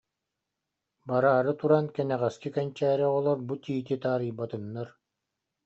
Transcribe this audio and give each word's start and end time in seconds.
Бараары 1.07 1.53
туран: 1.59 1.85
«Кэнэҕэски 1.95 2.49
кэнчээри 2.55 3.03
оҕолор 3.09 3.37
бу 3.47 3.53
тиити 3.63 3.95
таарыйбатыннар 4.03 4.87